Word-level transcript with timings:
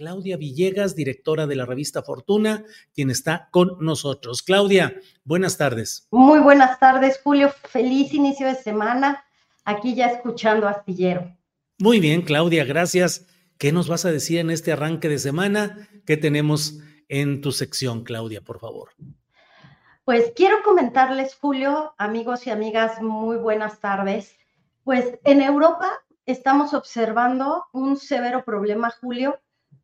Claudia 0.00 0.38
Villegas, 0.38 0.96
directora 0.96 1.46
de 1.46 1.56
la 1.56 1.66
revista 1.66 2.02
Fortuna, 2.02 2.64
quien 2.94 3.10
está 3.10 3.50
con 3.50 3.76
nosotros. 3.80 4.42
Claudia, 4.42 4.98
buenas 5.24 5.58
tardes. 5.58 6.08
Muy 6.10 6.38
buenas 6.38 6.80
tardes, 6.80 7.20
Julio. 7.22 7.52
Feliz 7.68 8.14
inicio 8.14 8.46
de 8.46 8.54
semana. 8.54 9.22
Aquí 9.66 9.94
ya 9.94 10.06
escuchando 10.06 10.66
Astillero. 10.66 11.36
Muy 11.78 12.00
bien, 12.00 12.22
Claudia, 12.22 12.64
gracias. 12.64 13.26
¿Qué 13.58 13.72
nos 13.72 13.88
vas 13.88 14.06
a 14.06 14.10
decir 14.10 14.38
en 14.38 14.50
este 14.50 14.72
arranque 14.72 15.10
de 15.10 15.18
semana? 15.18 15.86
¿Qué 16.06 16.16
tenemos 16.16 16.78
en 17.10 17.42
tu 17.42 17.52
sección, 17.52 18.02
Claudia, 18.02 18.40
por 18.40 18.58
favor? 18.58 18.92
Pues 20.06 20.32
quiero 20.34 20.62
comentarles, 20.64 21.34
Julio, 21.34 21.92
amigos 21.98 22.46
y 22.46 22.50
amigas, 22.50 23.02
muy 23.02 23.36
buenas 23.36 23.80
tardes. 23.80 24.34
Pues 24.82 25.18
en 25.24 25.42
Europa 25.42 25.90
estamos 26.24 26.72
observando 26.72 27.66
un 27.74 27.98
severo 27.98 28.46
problema, 28.46 28.90
Julio, 28.98 29.38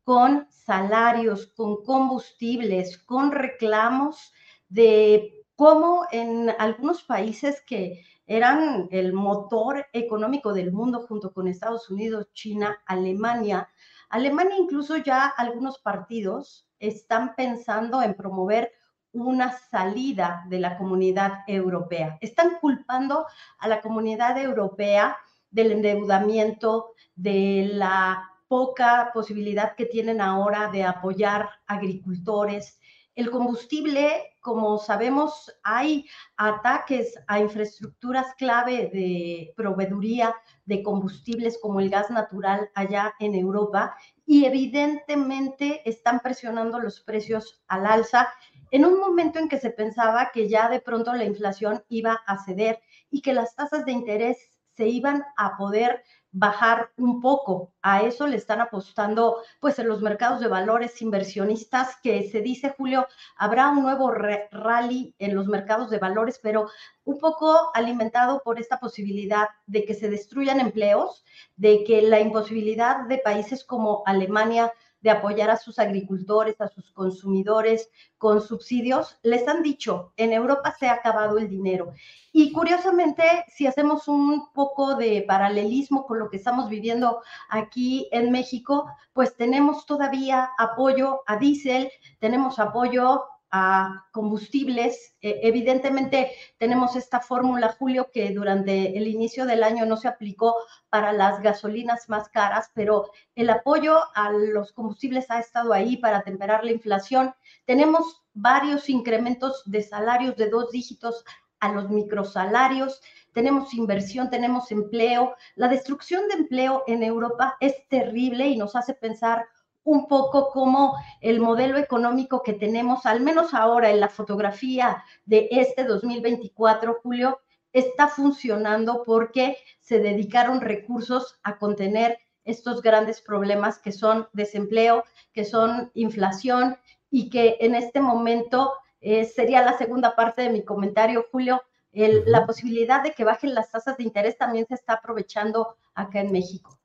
con 0.07 0.47
salarios, 0.49 1.47
con 1.47 1.83
combustibles, 1.83 2.97
con 2.97 3.33
reclamos 3.33 4.31
de 4.69 5.43
cómo 5.57 6.05
en 6.13 6.49
algunos 6.59 7.03
países 7.03 7.61
que 7.67 8.05
eran 8.25 8.87
el 8.91 9.11
motor 9.11 9.85
económico 9.91 10.53
del 10.53 10.71
mundo 10.71 11.05
junto 11.09 11.33
con 11.33 11.49
Estados 11.49 11.89
Unidos, 11.89 12.29
China, 12.31 12.81
Alemania, 12.85 13.67
Alemania 14.07 14.55
incluso 14.57 14.95
ya 14.95 15.25
algunos 15.27 15.79
partidos 15.79 16.65
están 16.79 17.35
pensando 17.35 18.01
en 18.01 18.15
promover 18.15 18.71
una 19.11 19.51
salida 19.51 20.45
de 20.47 20.59
la 20.59 20.77
comunidad 20.77 21.39
europea. 21.47 22.17
Están 22.21 22.59
culpando 22.61 23.25
a 23.59 23.67
la 23.67 23.81
comunidad 23.81 24.37
europea 24.37 25.17
del 25.51 25.73
endeudamiento, 25.73 26.93
de 27.13 27.71
la 27.73 28.23
poca 28.47 29.11
posibilidad 29.13 29.75
que 29.75 29.85
tienen 29.85 30.21
ahora 30.21 30.69
de 30.71 30.83
apoyar 30.83 31.49
agricultores. 31.65 32.79
El 33.15 33.31
combustible, 33.31 34.35
como 34.41 34.77
sabemos, 34.77 35.51
hay 35.63 36.05
ataques 36.37 37.15
a 37.27 37.39
infraestructuras 37.39 38.35
clave 38.35 38.91
de 38.93 39.53
proveeduría 39.55 40.35
de 40.65 40.83
combustibles 40.83 41.57
como 41.59 41.79
el 41.79 41.89
gas 41.89 42.11
natural 42.11 42.69
allá 42.75 43.13
en 43.19 43.33
Europa 43.33 43.95
y 44.25 44.45
evidentemente 44.45 45.81
están 45.89 46.19
presionando 46.19 46.79
los 46.79 46.99
precios 47.01 47.63
al 47.67 47.87
alza 47.87 48.27
en 48.71 48.85
un 48.85 48.99
momento 48.99 49.39
en 49.39 49.49
que 49.49 49.59
se 49.59 49.71
pensaba 49.71 50.31
que 50.33 50.49
ya 50.49 50.69
de 50.69 50.81
pronto 50.81 51.13
la 51.13 51.23
inflación 51.23 51.83
iba 51.89 52.19
a 52.27 52.43
ceder 52.43 52.79
y 53.09 53.21
que 53.21 53.33
las 53.33 53.55
tasas 53.55 53.85
de 53.85 53.93
interés 53.93 54.37
se 54.75 54.87
iban 54.87 55.23
a 55.37 55.57
poder 55.57 56.03
bajar 56.31 56.91
un 56.97 57.21
poco. 57.21 57.73
A 57.81 58.01
eso 58.01 58.27
le 58.27 58.37
están 58.37 58.61
apostando 58.61 59.41
pues 59.59 59.79
en 59.79 59.87
los 59.87 60.01
mercados 60.01 60.39
de 60.39 60.47
valores 60.47 61.01
inversionistas 61.01 61.97
que 62.03 62.29
se 62.29 62.41
dice, 62.41 62.73
Julio, 62.77 63.07
habrá 63.37 63.69
un 63.69 63.81
nuevo 63.81 64.11
rally 64.11 65.15
en 65.19 65.35
los 65.35 65.47
mercados 65.47 65.89
de 65.89 65.99
valores, 65.99 66.39
pero 66.41 66.69
un 67.05 67.19
poco 67.19 67.71
alimentado 67.73 68.41
por 68.43 68.59
esta 68.59 68.79
posibilidad 68.79 69.47
de 69.65 69.85
que 69.85 69.93
se 69.93 70.09
destruyan 70.09 70.59
empleos, 70.59 71.23
de 71.55 71.83
que 71.83 72.01
la 72.01 72.19
imposibilidad 72.19 73.07
de 73.07 73.17
países 73.19 73.63
como 73.63 74.03
Alemania 74.05 74.71
de 75.07 75.11
apoyar 75.11 75.49
a 75.49 75.55
sus 75.55 75.79
agricultores, 75.79 76.59
a 76.59 76.67
sus 76.67 76.91
consumidores 76.91 77.89
con 78.17 78.41
subsidios, 78.41 79.17
les 79.23 79.47
han 79.47 79.63
dicho, 79.63 80.11
en 80.17 80.33
Europa 80.33 80.75
se 80.77 80.89
ha 80.89 80.95
acabado 80.95 81.37
el 81.37 81.47
dinero. 81.47 81.93
Y 82.33 82.51
curiosamente, 82.51 83.23
si 83.47 83.67
hacemos 83.67 84.09
un 84.09 84.51
poco 84.51 84.95
de 84.95 85.23
paralelismo 85.25 86.05
con 86.05 86.19
lo 86.19 86.29
que 86.29 86.35
estamos 86.35 86.67
viviendo 86.67 87.21
aquí 87.49 88.09
en 88.11 88.33
México, 88.33 88.91
pues 89.13 89.37
tenemos 89.37 89.85
todavía 89.85 90.49
apoyo 90.57 91.21
a 91.25 91.37
diésel, 91.37 91.89
tenemos 92.19 92.59
apoyo 92.59 93.23
a 93.51 94.05
combustibles. 94.11 95.15
Eh, 95.21 95.39
evidentemente 95.43 96.31
tenemos 96.57 96.95
esta 96.95 97.19
fórmula, 97.19 97.75
Julio, 97.77 98.09
que 98.11 98.31
durante 98.31 98.97
el 98.97 99.07
inicio 99.07 99.45
del 99.45 99.63
año 99.63 99.85
no 99.85 99.97
se 99.97 100.07
aplicó 100.07 100.55
para 100.89 101.13
las 101.13 101.41
gasolinas 101.41 102.09
más 102.09 102.29
caras, 102.29 102.71
pero 102.73 103.11
el 103.35 103.49
apoyo 103.49 103.99
a 104.15 104.31
los 104.31 104.73
combustibles 104.73 105.29
ha 105.29 105.39
estado 105.39 105.73
ahí 105.73 105.97
para 105.97 106.23
temperar 106.23 106.63
la 106.63 106.71
inflación. 106.71 107.33
Tenemos 107.65 108.23
varios 108.33 108.89
incrementos 108.89 109.63
de 109.65 109.81
salarios 109.81 110.35
de 110.35 110.49
dos 110.49 110.71
dígitos 110.71 111.23
a 111.59 111.71
los 111.71 111.89
microsalarios, 111.89 113.01
tenemos 113.33 113.73
inversión, 113.73 114.29
tenemos 114.29 114.71
empleo. 114.71 115.35
La 115.55 115.67
destrucción 115.67 116.27
de 116.27 116.35
empleo 116.35 116.83
en 116.87 117.03
Europa 117.03 117.55
es 117.59 117.87
terrible 117.87 118.47
y 118.47 118.57
nos 118.57 118.75
hace 118.75 118.93
pensar 118.93 119.45
un 119.87 120.05
poco 120.09 120.49
cómo 120.51 120.97
el 121.21 121.39
modelo 121.39 121.77
económico 121.77 122.43
que 122.43 122.51
tenemos, 122.51 123.05
al 123.05 123.21
menos 123.21 123.53
ahora 123.53 123.89
en 123.89 124.01
la 124.01 124.09
fotografía 124.09 125.01
de 125.25 125.47
este 125.49 125.85
2024, 125.85 126.99
Julio, 127.01 127.39
está 127.71 128.09
funcionando 128.09 129.03
porque 129.05 129.57
se 129.79 129.99
dedicaron 129.99 130.59
recursos 130.59 131.39
a 131.41 131.57
contener 131.57 132.17
estos 132.43 132.81
grandes 132.81 133.21
problemas 133.21 133.79
que 133.79 133.93
son 133.93 134.27
desempleo, 134.33 135.05
que 135.31 135.45
son 135.45 135.89
inflación 135.93 136.77
y 137.09 137.29
que 137.29 137.55
en 137.61 137.73
este 137.73 138.01
momento 138.01 138.73
eh, 138.99 139.23
sería 139.23 139.63
la 139.63 139.77
segunda 139.77 140.17
parte 140.17 140.41
de 140.41 140.49
mi 140.49 140.65
comentario, 140.65 141.27
Julio, 141.31 141.61
la 141.93 142.45
posibilidad 142.45 143.01
de 143.01 143.11
que 143.11 143.23
bajen 143.23 143.55
las 143.55 143.71
tasas 143.71 143.95
de 143.95 144.03
interés 144.03 144.37
también 144.37 144.67
se 144.67 144.75
está 144.75 144.93
aprovechando 144.93 145.77
acá 145.95 146.19
en 146.19 146.33
México. 146.33 146.77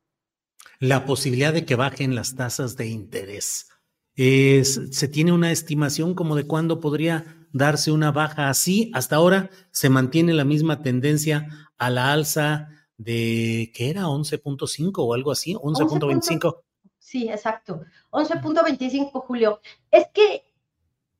La 0.82 1.04
posibilidad 1.04 1.52
de 1.52 1.64
que 1.64 1.76
bajen 1.76 2.16
las 2.16 2.34
tasas 2.34 2.76
de 2.76 2.88
interés. 2.88 3.68
¿Se 4.16 5.08
tiene 5.08 5.30
una 5.30 5.52
estimación 5.52 6.16
como 6.16 6.34
de 6.34 6.44
cuándo 6.44 6.80
podría 6.80 7.46
darse 7.52 7.92
una 7.92 8.10
baja 8.10 8.48
así? 8.48 8.90
Hasta 8.92 9.14
ahora 9.14 9.48
se 9.70 9.90
mantiene 9.90 10.32
la 10.32 10.44
misma 10.44 10.82
tendencia 10.82 11.46
a 11.78 11.88
la 11.88 12.12
alza 12.12 12.68
de, 12.96 13.70
¿qué 13.76 13.90
era? 13.90 14.06
11.5 14.06 14.92
o 14.96 15.14
algo 15.14 15.30
así, 15.30 15.54
11.25. 15.54 16.62
Sí, 16.98 17.28
exacto. 17.30 17.82
11.25, 18.10 19.24
Julio. 19.24 19.60
Es 19.88 20.08
que 20.12 20.42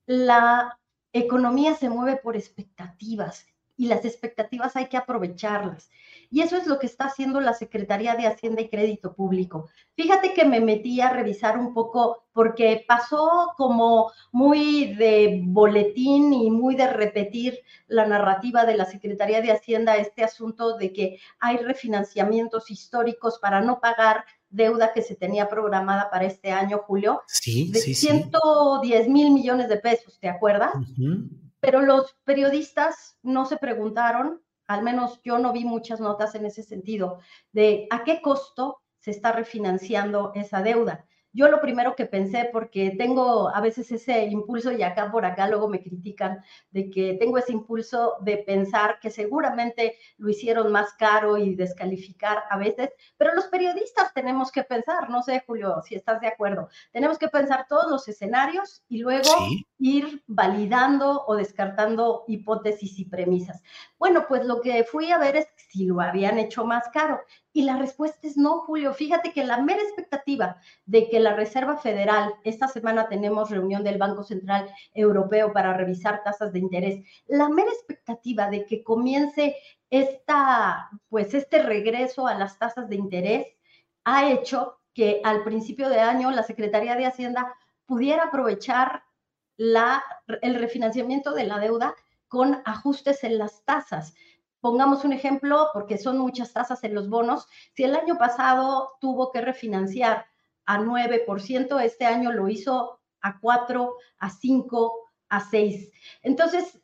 la 0.07 0.77
economía 1.13 1.77
se 1.77 1.89
mueve 1.89 2.17
por 2.21 2.35
expectativas 2.35 3.47
y 3.83 3.87
las 3.87 4.05
expectativas 4.05 4.77
hay 4.77 4.87
que 4.87 4.97
aprovecharlas. 4.97 5.91
Y 6.31 6.41
eso 6.43 6.57
es 6.57 6.69
lo 6.69 6.79
que 6.79 6.87
está 6.87 7.07
haciendo 7.07 7.41
la 7.41 7.53
Secretaría 7.53 8.15
de 8.15 8.29
Hacienda 8.29 8.63
y 8.63 8.69
Crédito 8.69 9.13
Público. 9.13 9.71
Fíjate 9.97 10.35
que 10.35 10.45
me 10.45 10.61
metí 10.61 11.01
a 11.01 11.13
revisar 11.13 11.59
un 11.59 11.75
poco 11.75 12.23
porque 12.33 12.85
pasó 12.87 13.55
como 13.57 14.13
muy 14.31 14.95
de 14.95 15.41
boletín 15.43 16.33
y 16.33 16.49
muy 16.53 16.77
de 16.77 16.87
repetir 16.87 17.59
la 17.89 18.07
narrativa 18.07 18.65
de 18.67 18.77
la 18.77 18.85
Secretaría 18.85 19.43
de 19.43 19.51
Hacienda 19.51 19.97
este 19.97 20.23
asunto 20.23 20.77
de 20.77 20.93
que 20.93 21.19
hay 21.41 21.57
refinanciamientos 21.57 22.71
históricos 22.71 23.41
para 23.41 23.63
no 23.63 23.81
pagar 23.81 24.25
deuda 24.49 24.93
que 24.93 25.03
se 25.03 25.17
tenía 25.17 25.49
programada 25.49 26.09
para 26.09 26.27
este 26.27 26.53
año, 26.53 26.83
Julio. 26.87 27.23
Sí, 27.27 27.73
de 27.73 27.81
sí, 27.81 27.97
110 27.97 29.09
mil 29.09 29.33
millones 29.33 29.69
de 29.69 29.79
pesos, 29.79 30.21
¿te 30.21 30.29
acuerdas? 30.29 30.71
Pero 31.63 31.81
los 31.81 32.15
periodistas 32.25 33.17
no 33.23 33.47
se 33.47 33.57
preguntaron 33.57 34.43
al 34.67 34.83
menos 34.83 35.21
yo 35.23 35.39
no 35.39 35.53
vi 35.53 35.65
muchas 35.65 36.01
notas 36.01 36.35
en 36.35 36.47
ese 36.47 36.63
sentido, 36.63 37.19
de 37.53 37.87
a 37.91 38.05
qué 38.05 38.21
costo 38.23 38.83
se 38.99 39.11
está 39.11 39.33
refinanciando 39.33 40.33
esa 40.35 40.63
deuda. 40.63 41.07
Yo 41.35 41.49
lo 41.49 41.61
primero 41.61 41.97
que 41.97 42.05
pensé, 42.05 42.51
porque 42.53 42.95
tengo 42.99 43.49
a 43.49 43.61
veces 43.61 43.91
ese 43.91 44.25
impulso 44.25 44.71
y 44.71 44.83
acá 44.83 45.11
por 45.11 45.25
acá 45.25 45.49
luego 45.49 45.67
me 45.67 45.83
critican 45.83 46.43
de 46.71 46.91
que 46.91 47.15
tengo 47.19 47.39
ese 47.39 47.53
impulso 47.53 48.17
de 48.21 48.39
pensar 48.39 48.99
que 49.01 49.11
seguramente 49.11 49.97
lo 50.19 50.29
hicieron 50.29 50.71
más 50.71 50.93
caro 50.99 51.39
y 51.39 51.55
descalificar 51.55 52.45
a 52.51 52.59
veces, 52.59 52.91
pero 53.17 53.35
los 53.35 53.47
periodistas 53.47 54.13
tenemos 54.13 54.53
que 54.53 54.63
pensar, 54.63 55.09
no 55.09 55.23
sé 55.23 55.43
Julio, 55.47 55.81
si 55.87 55.95
estás 55.95 56.21
de 56.21 56.27
acuerdo, 56.27 56.69
tenemos 56.93 57.19
que 57.19 57.29
pensar 57.29 57.67
todos 57.67 57.91
los 57.91 58.07
escenarios 58.09 58.83
y 58.89 58.99
luego 58.99 59.31
ir 59.79 60.23
validando 60.27 61.25
o 61.27 61.35
descartando 61.35 62.25
hipótesis 62.29 62.99
y 62.99 63.07
premisas. 63.07 63.63
Bueno, 63.99 64.27
pues 64.29 64.45
lo 64.45 64.61
que 64.61 64.85
fui 64.85 65.11
a 65.11 65.19
ver 65.19 65.37
es 65.37 65.49
si 65.57 65.87
lo 65.87 66.01
habían 66.01 66.39
hecho 66.39 66.65
más 66.65 66.89
caro 66.91 67.21
y 67.53 67.63
la 67.63 67.77
respuesta 67.77 68.27
es 68.27 68.37
no, 68.37 68.61
Julio. 68.61 68.95
Fíjate 68.95 69.33
que 69.33 69.45
la 69.45 69.61
mera 69.61 69.83
expectativa 69.83 70.57
de 70.87 71.09
que 71.09 71.21
la 71.21 71.35
Reserva 71.35 71.77
Federal, 71.77 72.35
esta 72.45 72.69
semana 72.69 73.09
tenemos 73.09 73.51
reunión 73.51 73.85
del 73.85 73.99
Banco 73.99 74.23
Central 74.23 74.71
Europeo 74.95 75.53
para 75.53 75.75
revisar 75.75 76.23
tasas 76.23 76.53
de 76.53 76.59
interés, 76.59 77.05
la 77.27 77.49
mera 77.49 77.71
expectativa 77.71 78.49
de 78.49 78.65
que 78.65 78.83
comience 78.83 79.57
esta, 79.91 80.91
pues 81.09 81.35
este 81.35 81.63
regreso 81.63 82.27
a 82.27 82.35
las 82.35 82.59
tasas 82.59 82.89
de 82.89 82.97
interés 82.97 83.47
ha 84.05 84.31
hecho 84.31 84.79
que 84.95 85.21
al 85.25 85.45
principio 85.45 85.89
de 85.89 86.01
año 86.01 86.31
la 86.31 86.43
Secretaría 86.43 86.97
de 86.97 87.07
Hacienda 87.07 87.55
pudiera 87.87 88.25
aprovechar 88.25 89.05
el 89.59 90.55
refinanciamiento 90.55 91.35
de 91.35 91.45
la 91.45 91.59
deuda 91.59 91.95
con 92.29 92.63
ajustes 92.65 93.25
en 93.25 93.37
las 93.37 93.63
tasas. 93.65 94.15
Pongamos 94.63 95.05
un 95.05 95.13
ejemplo, 95.13 95.71
porque 95.73 95.99
son 95.99 96.19
muchas 96.19 96.53
tasas 96.53 96.85
en 96.85 96.95
los 96.95 97.09
bonos. 97.09 97.49
Si 97.75 97.83
el 97.83 97.97
año 97.97 98.17
pasado 98.17 98.93
tuvo 99.01 99.33
que 99.33 99.41
refinanciar 99.41 100.27
a 100.67 100.79
9%, 100.79 101.81
este 101.81 102.07
año 102.07 102.31
lo 102.31 102.49
hizo 102.49 103.01
a 103.23 103.41
4, 103.41 103.97
a 104.19 104.31
5, 104.31 105.11
a 105.31 105.41
6. 105.41 105.91
Entonces, 106.23 106.81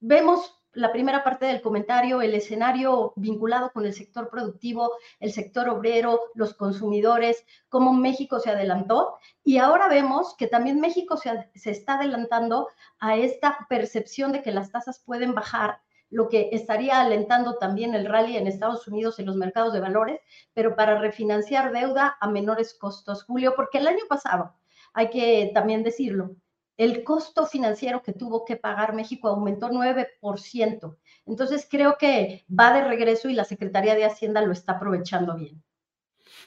vemos 0.00 0.60
la 0.72 0.90
primera 0.90 1.22
parte 1.22 1.46
del 1.46 1.62
comentario, 1.62 2.20
el 2.20 2.34
escenario 2.34 3.12
vinculado 3.14 3.70
con 3.70 3.86
el 3.86 3.94
sector 3.94 4.28
productivo, 4.28 4.90
el 5.20 5.32
sector 5.32 5.68
obrero, 5.68 6.18
los 6.34 6.54
consumidores, 6.54 7.44
cómo 7.68 7.92
México 7.92 8.40
se 8.40 8.50
adelantó. 8.50 9.18
Y 9.44 9.58
ahora 9.58 9.86
vemos 9.86 10.34
que 10.36 10.48
también 10.48 10.80
México 10.80 11.16
se, 11.16 11.48
se 11.54 11.70
está 11.70 11.94
adelantando 11.94 12.66
a 12.98 13.14
esta 13.14 13.68
percepción 13.68 14.32
de 14.32 14.42
que 14.42 14.50
las 14.50 14.72
tasas 14.72 14.98
pueden 14.98 15.32
bajar 15.32 15.80
lo 16.10 16.28
que 16.28 16.50
estaría 16.52 17.00
alentando 17.00 17.56
también 17.56 17.94
el 17.94 18.06
rally 18.06 18.36
en 18.36 18.46
Estados 18.46 18.86
Unidos 18.88 19.18
en 19.18 19.26
los 19.26 19.36
mercados 19.36 19.72
de 19.72 19.80
valores, 19.80 20.20
pero 20.52 20.74
para 20.74 20.98
refinanciar 20.98 21.72
deuda 21.72 22.16
a 22.20 22.28
menores 22.28 22.74
costos, 22.74 23.22
Julio, 23.24 23.54
porque 23.56 23.78
el 23.78 23.86
año 23.86 24.04
pasado, 24.08 24.54
hay 24.92 25.08
que 25.10 25.50
también 25.54 25.82
decirlo, 25.84 26.36
el 26.76 27.04
costo 27.04 27.46
financiero 27.46 28.02
que 28.02 28.14
tuvo 28.14 28.44
que 28.44 28.56
pagar 28.56 28.94
México 28.94 29.28
aumentó 29.28 29.68
9%. 29.68 30.96
Entonces 31.26 31.68
creo 31.70 31.96
que 31.98 32.46
va 32.48 32.72
de 32.72 32.82
regreso 32.82 33.28
y 33.28 33.34
la 33.34 33.44
Secretaría 33.44 33.94
de 33.94 34.06
Hacienda 34.06 34.40
lo 34.40 34.52
está 34.52 34.72
aprovechando 34.72 35.36
bien. 35.36 35.62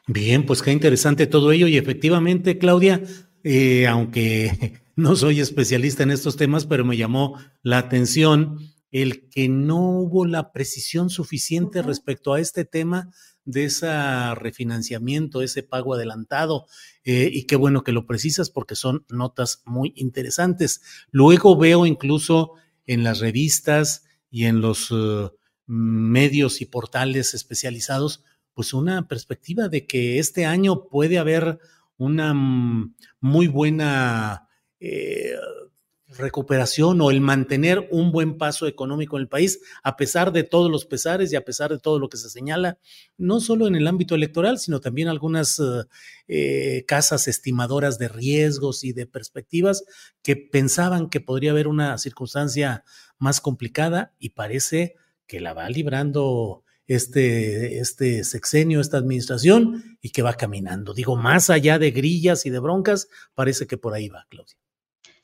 Bien, 0.07 0.45
pues 0.45 0.63
qué 0.63 0.71
interesante 0.71 1.27
todo 1.27 1.51
ello 1.51 1.67
y 1.67 1.77
efectivamente, 1.77 2.57
Claudia, 2.57 3.01
eh, 3.43 3.85
aunque 3.85 4.81
no 4.95 5.15
soy 5.15 5.39
especialista 5.39 6.01
en 6.01 6.09
estos 6.09 6.35
temas, 6.35 6.65
pero 6.65 6.83
me 6.83 6.97
llamó 6.97 7.37
la 7.61 7.77
atención 7.77 8.72
el 8.93 9.27
que 9.27 9.49
no 9.49 9.89
hubo 9.89 10.25
la 10.25 10.51
precisión 10.51 11.09
suficiente 11.09 11.81
respecto 11.81 12.31
a 12.31 12.39
este 12.39 12.63
tema 12.63 13.11
de 13.43 13.65
ese 13.65 13.87
refinanciamiento, 14.35 15.41
ese 15.41 15.63
pago 15.63 15.95
adelantado. 15.95 16.67
Eh, 17.03 17.27
y 17.33 17.45
qué 17.45 17.55
bueno 17.55 17.83
que 17.83 17.91
lo 17.91 18.05
precisas 18.05 18.51
porque 18.51 18.75
son 18.75 19.03
notas 19.09 19.63
muy 19.65 19.93
interesantes. 19.95 20.83
Luego 21.09 21.57
veo 21.57 21.87
incluso 21.87 22.51
en 22.85 23.03
las 23.03 23.19
revistas 23.19 24.03
y 24.29 24.45
en 24.45 24.61
los 24.61 24.91
uh, 24.91 25.31
medios 25.65 26.61
y 26.61 26.67
portales 26.67 27.33
especializados, 27.33 28.23
pues 28.53 28.75
una 28.75 29.07
perspectiva 29.07 29.69
de 29.69 29.87
que 29.87 30.19
este 30.19 30.45
año 30.45 30.87
puede 30.87 31.17
haber 31.17 31.57
una 31.97 32.35
mm, 32.35 32.95
muy 33.21 33.47
buena 33.47 34.47
eh, 34.79 35.33
recuperación 36.17 37.01
o 37.01 37.11
el 37.11 37.21
mantener 37.21 37.87
un 37.91 38.11
buen 38.11 38.37
paso 38.37 38.67
económico 38.67 39.17
en 39.17 39.21
el 39.21 39.27
país, 39.27 39.59
a 39.83 39.95
pesar 39.95 40.31
de 40.31 40.43
todos 40.43 40.69
los 40.69 40.85
pesares 40.85 41.31
y 41.31 41.35
a 41.35 41.45
pesar 41.45 41.71
de 41.71 41.79
todo 41.79 41.99
lo 41.99 42.09
que 42.09 42.17
se 42.17 42.29
señala, 42.29 42.77
no 43.17 43.39
solo 43.39 43.67
en 43.67 43.75
el 43.75 43.87
ámbito 43.87 44.15
electoral, 44.15 44.59
sino 44.59 44.79
también 44.79 45.07
algunas 45.07 45.59
eh, 45.59 45.83
eh, 46.27 46.85
casas 46.87 47.27
estimadoras 47.27 47.97
de 47.97 48.07
riesgos 48.07 48.83
y 48.83 48.93
de 48.93 49.05
perspectivas 49.05 49.83
que 50.21 50.35
pensaban 50.35 51.09
que 51.09 51.21
podría 51.21 51.51
haber 51.51 51.67
una 51.67 51.97
circunstancia 51.97 52.83
más 53.17 53.41
complicada 53.41 54.13
y 54.19 54.29
parece 54.29 54.95
que 55.27 55.39
la 55.39 55.53
va 55.53 55.69
librando 55.69 56.63
este, 56.87 57.79
este 57.79 58.23
sexenio, 58.23 58.81
esta 58.81 58.97
administración 58.97 59.97
y 60.01 60.09
que 60.09 60.21
va 60.21 60.33
caminando. 60.33 60.93
Digo, 60.93 61.15
más 61.15 61.49
allá 61.49 61.79
de 61.79 61.91
grillas 61.91 62.45
y 62.45 62.49
de 62.49 62.59
broncas, 62.59 63.07
parece 63.33 63.67
que 63.67 63.77
por 63.77 63.93
ahí 63.93 64.09
va, 64.09 64.25
Claudia. 64.29 64.62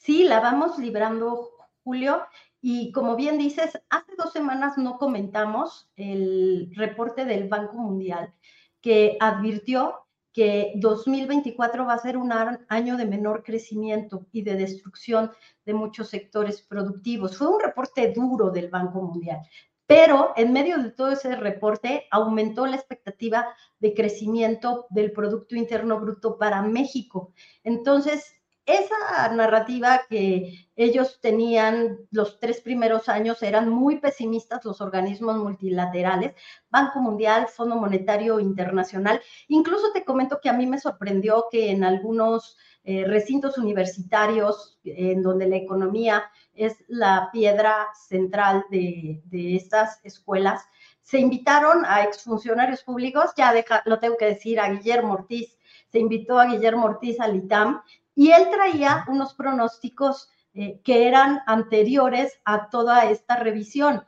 Sí, 0.10 0.24
la 0.24 0.40
vamos 0.40 0.80
librando, 0.80 1.52
Julio. 1.84 2.24
Y 2.62 2.92
como 2.94 3.16
bien 3.16 3.38
dices, 3.38 3.80
hace 3.92 4.16
dos 4.18 4.34
semanas 4.34 4.76
no 4.76 4.98
comentamos 4.98 5.88
el 5.96 6.74
reporte 6.76 7.26
del 7.26 7.48
Banco 7.48 7.78
Mundial 7.78 8.34
que 8.82 9.18
advirtió 9.20 10.08
que 10.34 10.72
2024 10.78 11.86
va 11.86 11.94
a 11.94 12.00
ser 12.00 12.18
un 12.18 12.32
año 12.32 12.98
de 12.98 13.06
menor 13.06 13.44
crecimiento 13.44 14.26
y 14.32 14.42
de 14.42 14.56
destrucción 14.56 15.32
de 15.64 15.76
muchos 15.76 16.10
sectores 16.10 16.64
productivos. 16.64 17.38
Fue 17.38 17.46
un 17.46 17.60
reporte 17.60 18.12
duro 18.12 18.50
del 18.50 18.72
Banco 18.72 19.04
Mundial, 19.04 19.42
pero 19.86 20.34
en 20.36 20.54
medio 20.54 20.80
de 20.80 20.90
todo 20.90 21.12
ese 21.12 21.36
reporte 21.36 22.08
aumentó 22.10 22.66
la 22.66 22.78
expectativa 22.78 23.46
de 23.78 23.94
crecimiento 23.94 24.88
del 24.90 25.12
Producto 25.12 25.56
Interno 25.56 26.00
Bruto 26.00 26.40
para 26.40 26.64
México. 26.64 27.32
Entonces, 27.64 28.39
esa 28.66 29.30
narrativa 29.34 30.02
que 30.10 30.70
ellos 30.76 31.20
tenían 31.22 31.98
los 32.12 32.40
tres 32.40 32.62
primeros 32.62 33.10
años 33.10 33.42
eran 33.42 33.70
muy 33.70 34.00
pesimistas 34.00 34.64
los 34.64 34.82
organismos 34.82 35.38
multilaterales, 35.38 36.36
Banco 36.70 37.00
Mundial, 37.00 37.48
Fondo 37.48 37.76
Monetario 37.76 38.40
Internacional. 38.40 39.22
Incluso 39.48 39.92
te 39.92 40.06
comento 40.06 40.40
que 40.42 40.50
a 40.50 40.54
mí 40.54 40.68
me 40.68 40.80
sorprendió 40.80 41.46
que 41.52 41.72
en 41.72 41.84
algunos 41.84 42.58
eh, 42.84 43.06
recintos 43.06 43.58
universitarios 43.58 44.80
en 44.84 45.22
donde 45.22 45.48
la 45.48 45.58
economía 45.58 46.24
es 46.54 46.78
la 46.88 47.30
piedra 47.32 47.88
central 48.08 48.66
de, 48.70 49.22
de 49.26 49.56
estas 49.56 50.00
escuelas, 50.04 50.64
se 51.02 51.20
invitaron 51.20 51.86
a 51.86 52.04
exfuncionarios 52.04 52.84
públicos, 52.84 53.32
ya 53.36 53.52
lo 53.86 54.00
tengo 54.00 54.16
que 54.16 54.26
decir, 54.26 54.60
a 54.60 54.70
Guillermo 54.70 55.14
Ortiz, 55.14 55.58
se 55.92 56.00
invitó 56.00 56.40
a 56.40 56.46
Guillermo 56.46 56.86
Ortiz 56.86 57.20
al 57.20 57.36
ITAM 57.36 57.82
y 58.20 58.34
él 58.34 58.50
traía 58.52 59.06
unos 59.08 59.34
pronósticos 59.34 60.30
eh, 60.54 60.82
que 60.84 61.08
eran 61.08 61.40
anteriores 61.46 62.38
a 62.44 62.70
toda 62.70 63.10
esta 63.10 63.38
revisión. 63.38 64.06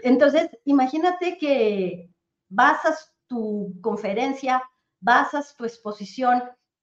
Entonces, 0.00 0.50
imagínate 0.66 1.38
que 1.38 2.10
basas 2.50 3.14
tu 3.28 3.78
conferencia, 3.80 4.62
basas 5.00 5.56
tu 5.56 5.64
exposición 5.64 6.42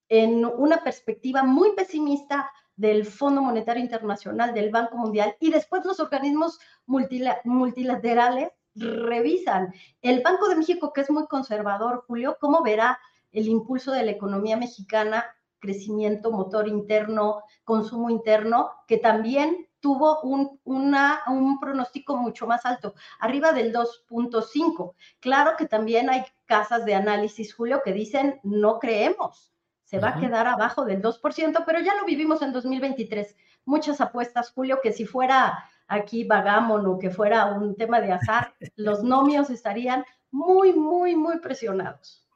en 0.09 0.45
una 0.45 0.83
perspectiva 0.83 1.43
muy 1.43 1.73
pesimista 1.73 2.51
del 2.75 3.05
Fondo 3.05 3.43
Monetario 3.43 3.83
Internacional, 3.83 4.51
del 4.55 4.71
Banco 4.71 4.97
Mundial, 4.97 5.35
y 5.39 5.51
después 5.51 5.85
los 5.85 5.99
organismos 5.99 6.57
multilaterales 6.87 8.49
revisan. 8.73 9.75
El 10.01 10.23
Banco 10.23 10.49
de 10.49 10.55
México, 10.55 10.91
que 10.91 11.01
es 11.01 11.11
muy 11.11 11.27
conservador, 11.27 12.03
Julio, 12.07 12.35
¿cómo 12.41 12.63
verá 12.63 12.99
el 13.31 13.47
impulso 13.47 13.91
de 13.91 14.03
la 14.03 14.11
economía 14.11 14.57
mexicana, 14.57 15.23
crecimiento, 15.59 16.31
motor 16.31 16.67
interno, 16.67 17.43
consumo 17.63 18.09
interno, 18.09 18.71
que 18.87 18.97
también 18.97 19.67
tuvo 19.79 20.21
un, 20.21 20.59
un 20.65 21.59
pronóstico 21.59 22.17
mucho 22.17 22.47
más 22.47 22.65
alto, 22.65 22.95
arriba 23.19 23.51
del 23.51 23.73
2.5. 23.73 24.93
Claro 25.19 25.51
que 25.57 25.65
también 25.65 26.09
hay 26.09 26.23
casas 26.45 26.85
de 26.85 26.95
análisis, 26.95 27.53
Julio, 27.53 27.81
que 27.83 27.93
dicen 27.93 28.39
no 28.43 28.79
creemos, 28.79 29.53
se 29.83 29.99
va 29.99 30.09
a 30.09 30.19
quedar 30.19 30.47
abajo 30.47 30.83
del 30.83 31.01
2%, 31.01 31.63
pero 31.65 31.79
ya 31.79 31.95
lo 31.95 32.05
vivimos 32.05 32.41
en 32.41 32.51
2023. 32.51 33.35
Muchas 33.65 34.01
apuestas, 34.01 34.51
Julio, 34.51 34.79
que 34.83 34.91
si 34.91 35.05
fuera 35.05 35.63
aquí 35.87 36.25
vagámonos, 36.25 36.99
que 36.99 37.09
fuera 37.09 37.45
un 37.45 37.75
tema 37.75 38.01
de 38.01 38.11
azar, 38.11 38.53
los 38.75 39.03
nomios 39.03 39.49
estarían 39.49 40.03
muy, 40.31 40.73
muy, 40.73 41.15
muy 41.15 41.39
presionados. 41.39 42.27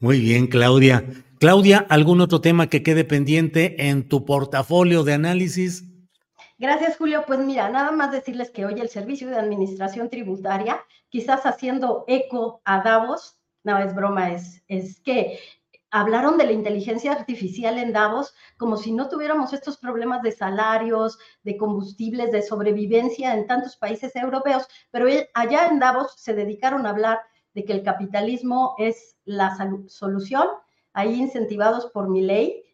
Muy 0.00 0.20
bien, 0.20 0.46
Claudia. 0.46 1.04
Claudia, 1.38 1.84
¿algún 1.90 2.22
otro 2.22 2.40
tema 2.40 2.68
que 2.68 2.82
quede 2.82 3.04
pendiente 3.04 3.88
en 3.88 4.08
tu 4.08 4.24
portafolio 4.24 5.04
de 5.04 5.12
análisis? 5.12 5.84
Gracias, 6.58 6.96
Julio. 6.96 7.24
Pues 7.26 7.40
mira, 7.40 7.68
nada 7.68 7.90
más 7.90 8.10
decirles 8.10 8.50
que 8.50 8.64
hoy 8.64 8.80
el 8.80 8.88
Servicio 8.88 9.28
de 9.28 9.36
Administración 9.36 10.08
Tributaria, 10.08 10.82
quizás 11.10 11.44
haciendo 11.44 12.04
eco 12.08 12.62
a 12.64 12.80
Davos, 12.80 13.38
no 13.64 13.76
es 13.78 13.94
broma, 13.94 14.32
es, 14.32 14.62
es 14.68 15.00
que 15.00 15.38
hablaron 15.90 16.38
de 16.38 16.46
la 16.46 16.52
inteligencia 16.52 17.12
artificial 17.12 17.78
en 17.78 17.92
Davos 17.92 18.34
como 18.56 18.78
si 18.78 18.92
no 18.92 19.08
tuviéramos 19.08 19.52
estos 19.52 19.76
problemas 19.76 20.22
de 20.22 20.32
salarios, 20.32 21.18
de 21.42 21.58
combustibles, 21.58 22.32
de 22.32 22.42
sobrevivencia 22.42 23.34
en 23.34 23.46
tantos 23.46 23.76
países 23.76 24.16
europeos, 24.16 24.66
pero 24.90 25.06
allá 25.34 25.66
en 25.66 25.78
Davos 25.78 26.14
se 26.16 26.32
dedicaron 26.32 26.86
a 26.86 26.90
hablar 26.90 27.18
de 27.54 27.64
que 27.64 27.74
el 27.74 27.82
capitalismo 27.82 28.74
es 28.78 29.16
la 29.24 29.56
solución, 29.88 30.46
ahí 30.96 31.14
incentivados 31.20 31.86
por 31.92 32.08
mi 32.08 32.22
ley, 32.22 32.64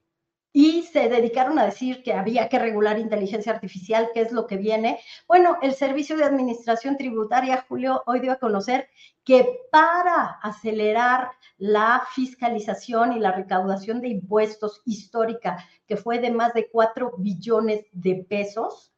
y 0.52 0.82
se 0.82 1.08
dedicaron 1.08 1.58
a 1.58 1.64
decir 1.64 2.02
que 2.02 2.12
había 2.12 2.48
que 2.48 2.58
regular 2.58 2.98
inteligencia 2.98 3.52
artificial, 3.52 4.10
que 4.12 4.20
es 4.20 4.32
lo 4.32 4.46
que 4.46 4.58
viene. 4.58 5.00
Bueno, 5.26 5.56
el 5.62 5.74
Servicio 5.74 6.16
de 6.16 6.24
Administración 6.24 6.98
Tributaria, 6.98 7.64
Julio, 7.66 8.02
hoy 8.06 8.20
dio 8.20 8.32
a 8.32 8.38
conocer 8.38 8.88
que 9.24 9.60
para 9.70 10.38
acelerar 10.42 11.30
la 11.56 12.04
fiscalización 12.14 13.14
y 13.14 13.18
la 13.18 13.32
recaudación 13.32 14.02
de 14.02 14.08
impuestos 14.08 14.82
histórica, 14.84 15.66
que 15.86 15.96
fue 15.96 16.18
de 16.18 16.30
más 16.30 16.52
de 16.52 16.68
4 16.68 17.14
billones 17.16 17.86
de 17.92 18.26
pesos, 18.28 18.92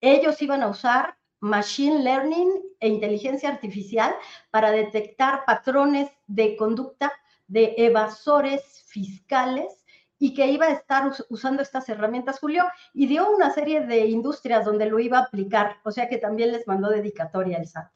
ellos 0.00 0.42
iban 0.42 0.62
a 0.62 0.68
usar 0.68 1.16
machine 1.38 2.02
learning 2.02 2.50
e 2.80 2.88
inteligencia 2.88 3.48
artificial 3.50 4.14
para 4.50 4.72
detectar 4.72 5.44
patrones 5.44 6.10
de 6.26 6.56
conducta 6.56 7.12
de 7.46 7.74
evasores 7.76 8.84
fiscales 8.86 9.84
y 10.18 10.34
que 10.34 10.46
iba 10.50 10.66
a 10.66 10.72
estar 10.72 11.12
usando 11.28 11.62
estas 11.62 11.88
herramientas, 11.88 12.38
Julio, 12.40 12.64
y 12.94 13.06
dio 13.06 13.30
una 13.30 13.52
serie 13.52 13.86
de 13.86 14.06
industrias 14.06 14.64
donde 14.64 14.86
lo 14.86 14.98
iba 14.98 15.18
a 15.18 15.22
aplicar, 15.22 15.76
o 15.84 15.90
sea 15.90 16.08
que 16.08 16.18
también 16.18 16.52
les 16.52 16.66
mandó 16.66 16.88
dedicatoria 16.88 17.58
el 17.58 17.66
SAT. 17.66 17.90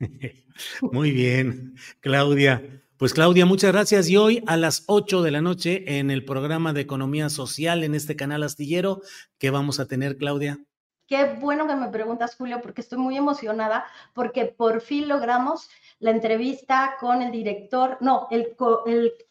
Muy 0.92 1.12
bien, 1.12 1.76
Claudia. 2.00 2.82
Pues 2.96 3.12
Claudia, 3.12 3.44
muchas 3.44 3.72
gracias. 3.72 4.08
Y 4.08 4.16
hoy 4.16 4.42
a 4.46 4.56
las 4.56 4.84
8 4.86 5.22
de 5.22 5.30
la 5.30 5.40
noche 5.40 5.98
en 5.98 6.10
el 6.10 6.24
programa 6.24 6.72
de 6.72 6.80
Economía 6.80 7.28
Social 7.28 7.82
en 7.82 7.94
este 7.94 8.16
canal 8.16 8.42
astillero, 8.42 9.02
¿qué 9.38 9.50
vamos 9.50 9.80
a 9.80 9.86
tener, 9.86 10.16
Claudia? 10.16 10.64
Qué 11.06 11.34
bueno 11.34 11.66
que 11.66 11.76
me 11.76 11.88
preguntas, 11.88 12.34
Julio, 12.34 12.62
porque 12.62 12.80
estoy 12.80 12.98
muy 12.98 13.16
emocionada, 13.16 13.84
porque 14.14 14.46
por 14.46 14.80
fin 14.80 15.06
logramos 15.06 15.68
la 15.98 16.10
entrevista 16.10 16.96
con 16.98 17.20
el 17.20 17.30
director, 17.30 17.98
no, 18.00 18.26
el, 18.30 18.56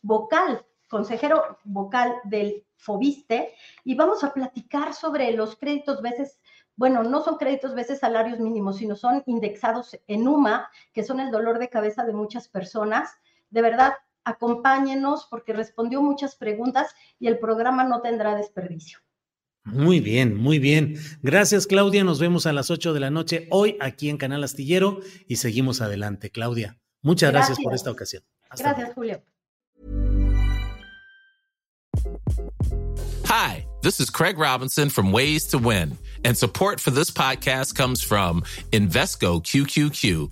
vocal, 0.03 0.63
consejero 0.88 1.58
vocal 1.63 2.13
del 2.25 2.63
FOBISTE, 2.77 3.56
y 3.84 3.96
vamos 3.96 4.24
a 4.24 4.34
platicar 4.34 4.94
sobre 4.94 5.32
los 5.32 5.56
créditos 5.56 6.01
veces 6.01 6.39
bueno, 6.75 7.03
no 7.03 7.22
son 7.22 7.38
créditos 7.38 7.75
veces 7.75 8.00
salarios 8.00 8.39
mínimos, 8.39 8.77
sino 8.77 8.96
son 8.96 9.22
indexados 9.27 9.96
en 10.08 10.27
UMA, 10.27 10.72
que 10.92 11.03
son 11.03 11.20
el 11.20 11.30
dolor 11.30 11.60
de 11.60 11.70
cabeza 11.70 12.03
de 12.03 12.13
muchas 12.13 12.48
personas. 12.48 13.12
De 13.51 13.62
verdad, 13.62 13.94
acompáñenos 14.24 15.27
porque 15.30 15.53
respondió 15.53 16.01
muchas 16.01 16.36
preguntas 16.36 16.96
y 17.20 17.27
el 17.27 17.38
programa 17.38 17.84
no 17.84 18.01
tendrá 18.01 18.36
desperdicio. 18.36 19.03
Muy 19.65 20.01
bien, 20.01 20.36
muy 20.36 20.60
bien. 20.60 21.00
Gracias, 21.22 21.67
Claudia. 21.67 22.03
Nos 22.03 22.20
vemos 22.20 22.46
a 22.46 22.53
las 22.53 22.70
8 22.70 22.93
de 22.93 23.00
la 23.00 23.10
noche 23.10 23.48
hoy 23.50 23.77
aquí 23.79 24.10
en 24.10 24.17
Canal 24.17 24.43
Astillero 24.43 25.00
y 25.27 25.38
seguimos 25.38 25.82
adelante, 25.82 26.32
Claudia. 26.32 26.77
Muchas 27.01 27.32
gracias, 27.32 27.58
por 27.62 27.74
esta 27.74 27.91
ocasión. 27.91 28.24
gracias, 28.58 28.93
Julio. 28.93 29.24
Hi, 33.25 33.65
this 33.82 34.00
is 34.00 34.10
Craig 34.10 34.38
Robinson 34.38 34.89
from 34.89 35.12
Ways 35.12 35.48
to 35.48 35.58
Win, 35.58 35.98
and 36.24 36.38
support 36.38 36.79
for 36.79 36.91
this 36.91 37.10
podcast 37.10 37.75
comes 37.75 38.03
from 38.03 38.43
Invesco 38.72 39.41
QQQ 39.41 40.32